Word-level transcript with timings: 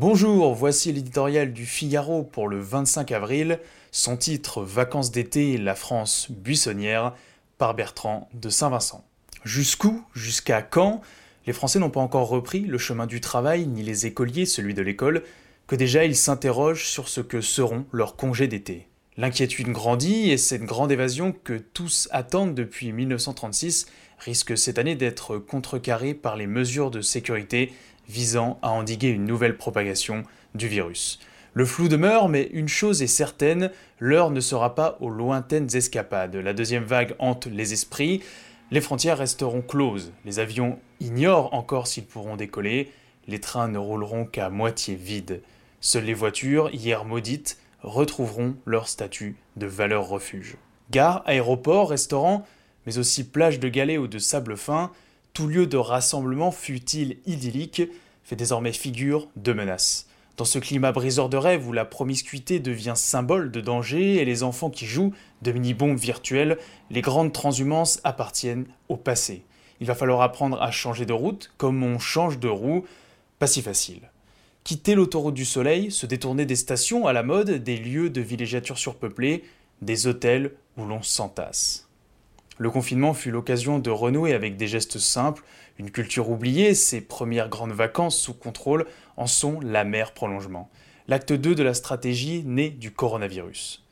Bonjour, 0.00 0.54
voici 0.54 0.92
l'éditorial 0.92 1.52
du 1.52 1.66
Figaro 1.66 2.22
pour 2.22 2.46
le 2.46 2.60
25 2.60 3.10
avril, 3.10 3.58
son 3.90 4.16
titre 4.16 4.62
Vacances 4.62 5.10
d'été, 5.10 5.58
la 5.58 5.74
France 5.74 6.30
buissonnière, 6.30 7.16
par 7.58 7.74
Bertrand 7.74 8.28
de 8.32 8.48
Saint-Vincent. 8.48 9.04
Jusqu'où? 9.42 10.04
Jusqu'à 10.14 10.62
quand? 10.62 11.00
Les 11.48 11.52
Français 11.52 11.80
n'ont 11.80 11.90
pas 11.90 11.98
encore 11.98 12.28
repris 12.28 12.60
le 12.60 12.78
chemin 12.78 13.08
du 13.08 13.20
travail, 13.20 13.66
ni 13.66 13.82
les 13.82 14.06
écoliers 14.06 14.46
celui 14.46 14.72
de 14.72 14.82
l'école, 14.82 15.24
que 15.66 15.74
déjà 15.74 16.04
ils 16.04 16.14
s'interrogent 16.14 16.86
sur 16.86 17.08
ce 17.08 17.20
que 17.20 17.40
seront 17.40 17.84
leurs 17.90 18.14
congés 18.14 18.46
d'été. 18.46 18.86
L'inquiétude 19.16 19.72
grandit 19.72 20.30
et 20.30 20.36
cette 20.36 20.62
grande 20.62 20.92
évasion 20.92 21.32
que 21.32 21.54
tous 21.54 22.06
attendent 22.12 22.54
depuis 22.54 22.92
1936 22.92 23.86
risque 24.20 24.56
cette 24.56 24.78
année 24.78 24.94
d'être 24.94 25.38
contrecarrée 25.38 26.14
par 26.14 26.36
les 26.36 26.46
mesures 26.46 26.92
de 26.92 27.00
sécurité 27.00 27.72
visant 28.08 28.58
à 28.62 28.70
endiguer 28.70 29.08
une 29.08 29.24
nouvelle 29.24 29.56
propagation 29.56 30.22
du 30.54 30.68
virus. 30.68 31.20
Le 31.54 31.64
flou 31.64 31.88
demeure, 31.88 32.28
mais 32.28 32.48
une 32.52 32.68
chose 32.68 33.02
est 33.02 33.06
certaine, 33.06 33.70
l'heure 33.98 34.30
ne 34.30 34.40
sera 34.40 34.74
pas 34.74 34.96
aux 35.00 35.10
lointaines 35.10 35.74
escapades. 35.74 36.36
La 36.36 36.52
deuxième 36.52 36.84
vague 36.84 37.14
hante 37.18 37.46
les 37.46 37.72
esprits, 37.72 38.22
les 38.70 38.80
frontières 38.80 39.18
resteront 39.18 39.62
closes, 39.62 40.12
les 40.24 40.38
avions 40.38 40.78
ignorent 41.00 41.54
encore 41.54 41.86
s'ils 41.86 42.04
pourront 42.04 42.36
décoller, 42.36 42.92
les 43.26 43.40
trains 43.40 43.68
ne 43.68 43.78
rouleront 43.78 44.24
qu'à 44.24 44.50
moitié 44.50 44.94
vides. 44.94 45.42
Seules 45.80 46.04
les 46.04 46.14
voitures, 46.14 46.70
hier 46.72 47.04
maudites, 47.04 47.58
retrouveront 47.82 48.56
leur 48.66 48.88
statut 48.88 49.36
de 49.56 49.66
valeur 49.66 50.08
refuge. 50.08 50.56
Gares, 50.90 51.22
aéroports, 51.26 51.90
restaurants, 51.90 52.46
mais 52.86 52.98
aussi 52.98 53.24
plages 53.24 53.60
de 53.60 53.68
galets 53.68 53.98
ou 53.98 54.06
de 54.06 54.18
sable 54.18 54.56
fin, 54.56 54.90
tout 55.38 55.46
lieu 55.46 55.68
de 55.68 55.76
rassemblement 55.76 56.50
fut-il 56.50 57.18
idyllique, 57.24 57.82
fait 58.24 58.34
désormais 58.34 58.72
figure 58.72 59.28
de 59.36 59.52
menace. 59.52 60.08
Dans 60.36 60.44
ce 60.44 60.58
climat 60.58 60.90
briseur 60.90 61.28
de 61.28 61.36
rêve 61.36 61.68
où 61.68 61.72
la 61.72 61.84
promiscuité 61.84 62.58
devient 62.58 62.94
symbole 62.96 63.52
de 63.52 63.60
danger 63.60 64.16
et 64.16 64.24
les 64.24 64.42
enfants 64.42 64.68
qui 64.68 64.84
jouent 64.84 65.14
de 65.42 65.52
mini-bombes 65.52 65.96
virtuelles, 65.96 66.58
les 66.90 67.02
grandes 67.02 67.32
transhumances 67.32 68.00
appartiennent 68.02 68.66
au 68.88 68.96
passé. 68.96 69.44
Il 69.78 69.86
va 69.86 69.94
falloir 69.94 70.22
apprendre 70.22 70.60
à 70.60 70.72
changer 70.72 71.06
de 71.06 71.12
route 71.12 71.52
comme 71.56 71.84
on 71.84 72.00
change 72.00 72.40
de 72.40 72.48
roue, 72.48 72.84
pas 73.38 73.46
si 73.46 73.62
facile 73.62 74.10
quitter 74.64 74.96
l'autoroute 74.96 75.34
du 75.34 75.44
soleil, 75.44 75.92
se 75.92 76.04
détourner 76.04 76.46
des 76.46 76.56
stations 76.56 77.06
à 77.06 77.12
la 77.12 77.22
mode, 77.22 77.62
des 77.62 77.76
lieux 77.76 78.10
de 78.10 78.20
villégiature 78.20 78.76
surpeuplés, 78.76 79.44
des 79.82 80.08
hôtels 80.08 80.52
où 80.76 80.84
l'on 80.84 81.00
s'entasse. 81.00 81.87
Le 82.58 82.70
confinement 82.70 83.14
fut 83.14 83.30
l'occasion 83.30 83.78
de 83.78 83.90
renouer 83.90 84.34
avec 84.34 84.56
des 84.56 84.66
gestes 84.66 84.98
simples, 84.98 85.44
une 85.78 85.92
culture 85.92 86.28
oubliée, 86.28 86.74
ses 86.74 87.00
premières 87.00 87.48
grandes 87.48 87.72
vacances 87.72 88.18
sous 88.18 88.34
contrôle 88.34 88.86
en 89.16 89.28
sont 89.28 89.60
l'amer 89.60 90.12
prolongement. 90.12 90.68
L'acte 91.06 91.32
2 91.32 91.54
de 91.54 91.62
la 91.62 91.72
stratégie 91.72 92.42
naît 92.44 92.70
du 92.70 92.90
coronavirus. 92.90 93.84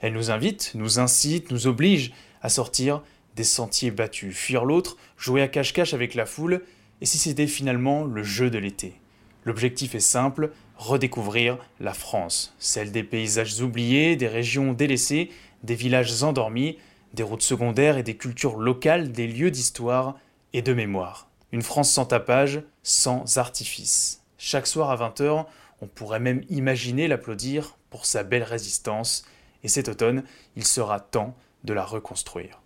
Elle 0.00 0.14
nous 0.14 0.32
invite, 0.32 0.72
nous 0.74 0.98
incite, 0.98 1.52
nous 1.52 1.68
oblige 1.68 2.12
à 2.42 2.48
sortir 2.48 3.02
des 3.36 3.44
sentiers 3.44 3.92
battus, 3.92 4.36
fuir 4.36 4.64
l'autre, 4.64 4.96
jouer 5.16 5.40
à 5.40 5.48
cache-cache 5.48 5.94
avec 5.94 6.16
la 6.16 6.26
foule, 6.26 6.62
et 7.00 7.06
si 7.06 7.18
c'était 7.18 7.46
finalement 7.46 8.04
le 8.04 8.24
jeu 8.24 8.50
de 8.50 8.58
l'été? 8.58 8.94
L'objectif 9.44 9.94
est 9.94 10.00
simple, 10.00 10.50
redécouvrir 10.76 11.56
la 11.78 11.94
France, 11.94 12.54
celle 12.58 12.90
des 12.90 13.04
paysages 13.04 13.60
oubliés, 13.60 14.16
des 14.16 14.26
régions 14.26 14.72
délaissées, 14.72 15.30
des 15.62 15.76
villages 15.76 16.22
endormis, 16.24 16.78
des 17.14 17.22
routes 17.22 17.42
secondaires 17.42 17.98
et 17.98 18.02
des 18.02 18.16
cultures 18.16 18.56
locales, 18.56 19.12
des 19.12 19.26
lieux 19.26 19.50
d'histoire 19.50 20.16
et 20.52 20.62
de 20.62 20.72
mémoire. 20.74 21.28
Une 21.52 21.62
France 21.62 21.90
sans 21.90 22.04
tapage, 22.04 22.62
sans 22.82 23.38
artifice. 23.38 24.22
Chaque 24.36 24.66
soir 24.66 24.90
à 24.90 24.96
20h, 24.96 25.46
on 25.80 25.86
pourrait 25.86 26.20
même 26.20 26.42
imaginer 26.48 27.08
l'applaudir 27.08 27.76
pour 27.90 28.06
sa 28.06 28.22
belle 28.22 28.42
résistance, 28.42 29.24
et 29.62 29.68
cet 29.68 29.88
automne, 29.88 30.24
il 30.56 30.64
sera 30.64 31.00
temps 31.00 31.34
de 31.64 31.72
la 31.72 31.84
reconstruire. 31.84 32.60